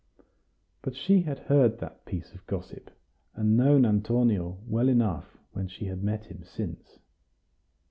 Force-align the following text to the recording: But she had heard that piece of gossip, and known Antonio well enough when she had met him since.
But 0.81 0.95
she 0.95 1.21
had 1.21 1.37
heard 1.41 1.77
that 1.77 2.05
piece 2.05 2.31
of 2.33 2.47
gossip, 2.47 2.89
and 3.35 3.55
known 3.55 3.85
Antonio 3.85 4.57
well 4.65 4.89
enough 4.89 5.37
when 5.51 5.67
she 5.67 5.85
had 5.85 6.01
met 6.03 6.25
him 6.25 6.43
since. 6.43 6.97